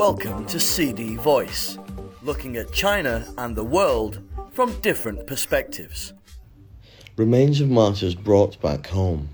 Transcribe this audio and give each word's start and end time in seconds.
Welcome 0.00 0.46
to 0.46 0.58
CD 0.58 1.16
Voice, 1.16 1.76
looking 2.22 2.56
at 2.56 2.72
China 2.72 3.28
and 3.36 3.54
the 3.54 3.62
world 3.62 4.18
from 4.50 4.80
different 4.80 5.26
perspectives. 5.26 6.14
Remains 7.18 7.60
of 7.60 7.68
martyrs 7.68 8.14
brought 8.14 8.58
back 8.62 8.86
home. 8.86 9.28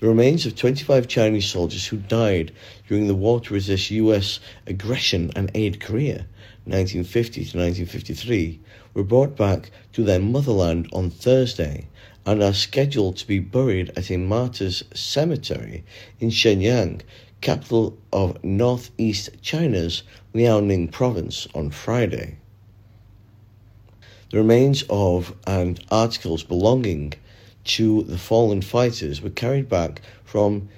The 0.00 0.06
remains 0.06 0.46
of 0.46 0.54
25 0.54 1.08
Chinese 1.08 1.46
soldiers 1.46 1.88
who 1.88 1.96
died 1.96 2.52
during 2.86 3.08
the 3.08 3.16
war 3.16 3.40
to 3.40 3.54
resist 3.54 3.90
US 3.90 4.38
aggression 4.68 5.32
and 5.34 5.50
aid 5.56 5.80
Korea, 5.80 6.24
1950 6.66 7.32
to 7.32 7.58
1953, 7.58 8.60
were 8.94 9.02
brought 9.02 9.36
back 9.36 9.72
to 9.94 10.04
their 10.04 10.20
motherland 10.20 10.88
on 10.92 11.10
Thursday 11.10 11.88
and 12.24 12.44
are 12.44 12.54
scheduled 12.54 13.16
to 13.16 13.26
be 13.26 13.40
buried 13.40 13.90
at 13.96 14.10
a 14.10 14.16
martyrs 14.16 14.84
cemetery 14.94 15.84
in 16.20 16.30
Shenyang, 16.30 17.02
capital 17.40 17.96
of 18.12 18.42
northeast 18.42 19.30
China's 19.42 20.02
Liaoning 20.34 20.90
province, 20.90 21.46
on 21.54 21.70
Friday. 21.70 22.36
The 24.30 24.38
remains 24.38 24.84
of 24.90 25.34
and 25.46 25.82
articles 25.90 26.42
belonging 26.42 27.14
to 27.64 28.02
the 28.02 28.18
fallen 28.18 28.62
fighters 28.62 29.22
were 29.22 29.30
carried 29.30 29.68
back 29.68 30.02
from 30.24 30.68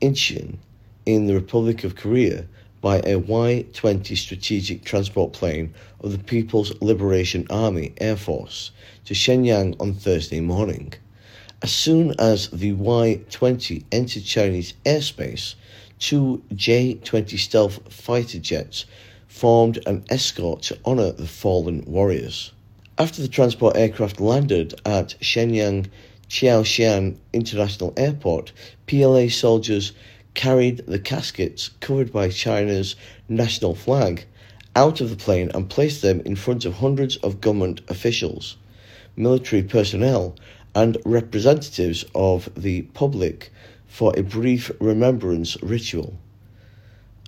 Incheon 0.00 0.58
in 1.04 1.26
the 1.26 1.34
Republic 1.34 1.84
of 1.84 1.96
Korea 1.96 2.46
by 2.80 3.00
a 3.04 3.16
Y 3.16 3.64
20 3.72 4.14
strategic 4.14 4.84
transport 4.84 5.32
plane 5.32 5.74
of 6.00 6.12
the 6.12 6.18
People's 6.18 6.72
Liberation 6.80 7.46
Army 7.50 7.92
Air 8.00 8.16
Force 8.16 8.70
to 9.04 9.14
Shenyang 9.14 9.74
on 9.80 9.94
Thursday 9.94 10.40
morning. 10.40 10.92
As 11.60 11.72
soon 11.72 12.14
as 12.20 12.48
the 12.50 12.70
Y 12.70 13.20
20 13.30 13.84
entered 13.90 14.24
Chinese 14.24 14.74
airspace, 14.86 15.56
two 15.98 16.40
J 16.54 16.94
20 16.94 17.36
stealth 17.36 17.92
fighter 17.92 18.38
jets 18.38 18.84
formed 19.26 19.80
an 19.84 20.04
escort 20.08 20.62
to 20.62 20.78
honor 20.84 21.10
the 21.10 21.26
fallen 21.26 21.82
warriors. 21.84 22.52
After 22.96 23.20
the 23.20 23.28
transport 23.28 23.76
aircraft 23.76 24.20
landed 24.20 24.80
at 24.84 25.16
Shenyang 25.20 25.86
Taoxian 26.28 27.16
International 27.32 27.92
Airport, 27.96 28.52
PLA 28.86 29.28
soldiers 29.28 29.92
carried 30.34 30.86
the 30.86 31.00
caskets 31.00 31.70
covered 31.80 32.12
by 32.12 32.28
China's 32.28 32.94
national 33.28 33.74
flag 33.74 34.26
out 34.76 35.00
of 35.00 35.10
the 35.10 35.16
plane 35.16 35.50
and 35.54 35.68
placed 35.68 36.02
them 36.02 36.20
in 36.20 36.36
front 36.36 36.64
of 36.64 36.74
hundreds 36.74 37.16
of 37.16 37.40
government 37.40 37.80
officials, 37.88 38.56
military 39.16 39.64
personnel, 39.64 40.36
and 40.78 40.96
representatives 41.04 42.04
of 42.14 42.48
the 42.56 42.82
public 42.94 43.50
for 43.88 44.16
a 44.16 44.22
brief 44.22 44.70
remembrance 44.78 45.60
ritual. 45.60 46.16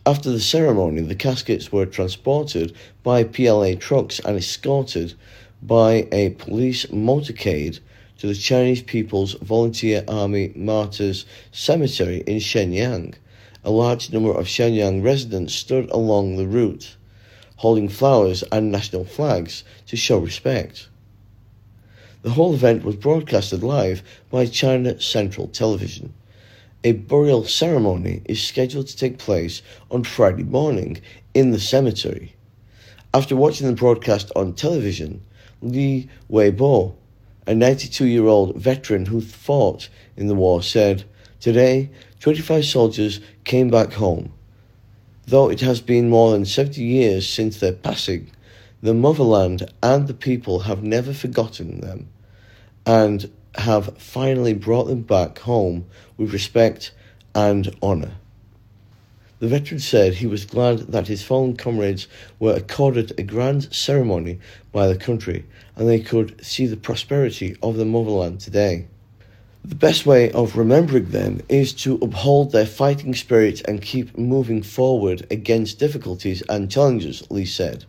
After 0.06 0.30
the 0.30 0.38
ceremony, 0.38 1.00
the 1.00 1.16
caskets 1.16 1.72
were 1.72 1.84
transported 1.84 2.72
by 3.02 3.24
PLA 3.24 3.74
trucks 3.74 4.20
and 4.20 4.36
escorted 4.36 5.14
by 5.60 6.06
a 6.12 6.30
police 6.30 6.86
motorcade 6.86 7.80
to 8.18 8.28
the 8.28 8.36
Chinese 8.36 8.82
People's 8.82 9.32
Volunteer 9.42 10.04
Army 10.06 10.52
Martyrs 10.54 11.26
Cemetery 11.50 12.22
in 12.28 12.38
Shenyang. 12.38 13.14
A 13.64 13.72
large 13.72 14.12
number 14.12 14.30
of 14.30 14.46
Shenyang 14.46 15.02
residents 15.02 15.56
stood 15.56 15.90
along 15.90 16.36
the 16.36 16.46
route, 16.46 16.94
holding 17.56 17.88
flowers 17.88 18.44
and 18.52 18.70
national 18.70 19.06
flags 19.06 19.64
to 19.88 19.96
show 19.96 20.18
respect. 20.18 20.86
The 22.22 22.32
whole 22.32 22.52
event 22.52 22.84
was 22.84 22.96
broadcasted 22.96 23.62
live 23.62 24.02
by 24.30 24.44
China 24.44 25.00
Central 25.00 25.48
Television. 25.48 26.12
A 26.84 26.92
burial 26.92 27.44
ceremony 27.44 28.20
is 28.26 28.42
scheduled 28.42 28.88
to 28.88 28.96
take 28.96 29.16
place 29.16 29.62
on 29.90 30.04
Friday 30.04 30.42
morning 30.42 31.00
in 31.32 31.50
the 31.50 31.58
cemetery. 31.58 32.34
After 33.14 33.34
watching 33.34 33.66
the 33.66 33.72
broadcast 33.72 34.30
on 34.36 34.52
television, 34.52 35.22
Li 35.62 36.10
Weibo, 36.30 36.94
a 37.46 37.54
92 37.54 38.04
year 38.04 38.26
old 38.26 38.54
veteran 38.54 39.06
who 39.06 39.22
fought 39.22 39.88
in 40.14 40.26
the 40.26 40.34
war, 40.34 40.62
said, 40.62 41.04
Today, 41.40 41.88
25 42.20 42.66
soldiers 42.66 43.20
came 43.44 43.70
back 43.70 43.94
home. 43.94 44.30
Though 45.26 45.48
it 45.48 45.60
has 45.62 45.80
been 45.80 46.10
more 46.10 46.32
than 46.32 46.44
70 46.44 46.82
years 46.82 47.26
since 47.26 47.58
their 47.58 47.72
passing, 47.72 48.30
the 48.82 48.94
motherland 48.94 49.70
and 49.82 50.06
the 50.06 50.14
people 50.14 50.60
have 50.60 50.82
never 50.82 51.12
forgotten 51.12 51.80
them 51.80 52.08
and 52.90 53.30
have 53.54 53.96
finally 53.98 54.52
brought 54.52 54.88
them 54.88 55.02
back 55.02 55.38
home 55.38 55.86
with 56.16 56.32
respect 56.32 56.90
and 57.36 57.72
honour. 57.80 58.10
The 59.38 59.46
veteran 59.46 59.78
said 59.78 60.14
he 60.14 60.26
was 60.26 60.44
glad 60.44 60.80
that 60.88 61.06
his 61.06 61.22
fallen 61.22 61.56
comrades 61.56 62.08
were 62.40 62.56
accorded 62.56 63.12
a 63.16 63.22
grand 63.22 63.72
ceremony 63.72 64.40
by 64.72 64.88
the 64.88 64.96
country 64.96 65.46
and 65.76 65.88
they 65.88 66.00
could 66.00 66.44
see 66.44 66.66
the 66.66 66.76
prosperity 66.76 67.56
of 67.62 67.76
the 67.76 67.84
motherland 67.84 68.40
today. 68.40 68.88
The 69.64 69.76
best 69.76 70.04
way 70.04 70.32
of 70.32 70.56
remembering 70.56 71.10
them 71.10 71.42
is 71.48 71.72
to 71.84 71.94
uphold 72.02 72.50
their 72.50 72.66
fighting 72.66 73.14
spirit 73.14 73.62
and 73.68 73.80
keep 73.80 74.18
moving 74.18 74.62
forward 74.62 75.28
against 75.30 75.78
difficulties 75.78 76.42
and 76.48 76.68
challenges, 76.68 77.22
Li 77.30 77.44
said. 77.44 77.84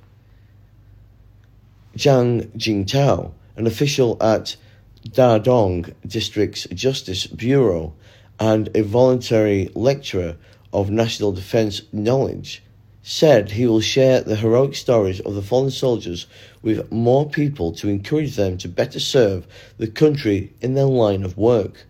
Zhang 1.97 2.55
Jingtao, 2.55 3.31
an 3.55 3.65
official 3.65 4.21
at 4.21 4.57
Dadong 5.07 5.93
District's 6.05 6.65
Justice 6.73 7.25
Bureau 7.27 7.93
and 8.39 8.69
a 8.75 8.81
voluntary 8.81 9.69
lecturer 9.73 10.37
of 10.71 10.89
national 10.89 11.31
defense 11.31 11.81
knowledge, 11.91 12.63
said 13.03 13.51
he 13.51 13.65
will 13.65 13.81
share 13.81 14.21
the 14.21 14.35
heroic 14.35 14.75
stories 14.75 15.19
of 15.21 15.33
the 15.33 15.41
fallen 15.41 15.71
soldiers 15.71 16.27
with 16.61 16.91
more 16.91 17.27
people 17.27 17.71
to 17.73 17.89
encourage 17.89 18.35
them 18.35 18.57
to 18.59 18.69
better 18.69 18.99
serve 18.99 19.47
the 19.77 19.87
country 19.87 20.53
in 20.61 20.75
their 20.75 20.85
line 20.85 21.23
of 21.23 21.37
work. 21.37 21.85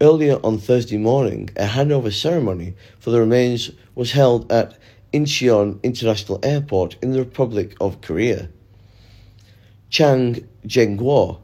Earlier 0.00 0.38
on 0.44 0.58
Thursday 0.58 0.98
morning, 0.98 1.50
a 1.56 1.66
handover 1.66 2.12
ceremony 2.12 2.74
for 2.98 3.10
the 3.10 3.20
remains 3.20 3.70
was 3.94 4.10
held 4.10 4.50
at 4.50 4.76
Incheon 5.12 5.80
International 5.84 6.40
Airport 6.42 6.96
in 7.00 7.12
the 7.12 7.20
Republic 7.20 7.76
of 7.80 8.00
Korea. 8.00 8.48
Chang 9.88 10.48
Zhengguo, 10.66 11.38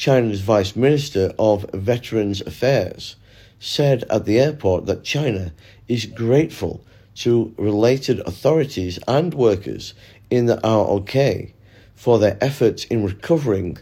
China's 0.00 0.40
Vice 0.40 0.74
Minister 0.76 1.30
of 1.38 1.66
Veterans 1.74 2.40
Affairs, 2.40 3.16
said 3.58 4.02
at 4.08 4.24
the 4.24 4.40
airport 4.40 4.86
that 4.86 5.04
China 5.04 5.52
is 5.88 6.06
grateful 6.06 6.82
to 7.16 7.54
related 7.58 8.18
authorities 8.20 8.98
and 9.06 9.34
workers 9.34 9.92
in 10.30 10.46
the 10.46 10.58
ROK 10.64 11.52
for 11.94 12.18
their 12.18 12.38
efforts 12.40 12.84
in 12.84 13.04
recovering 13.04 13.76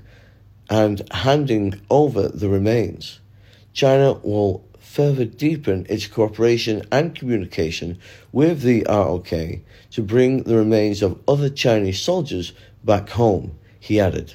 and 0.69 1.03
handing 1.12 1.81
over 1.89 2.27
the 2.27 2.49
remains. 2.49 3.21
China 3.73 4.15
will 4.15 4.65
further 4.81 5.25
deepen 5.25 5.87
its 5.89 6.09
cooperation 6.09 6.83
and 6.91 7.15
communication 7.15 7.97
with 8.33 8.62
the 8.62 8.85
ROK 8.89 9.31
to 9.93 10.03
bring 10.03 10.43
the 10.43 10.56
remains 10.56 11.00
of 11.00 11.21
other 11.29 11.49
Chinese 11.49 12.03
soldiers 12.03 12.55
back 12.83 13.11
home, 13.11 13.56
he 13.79 14.00
added. 14.00 14.35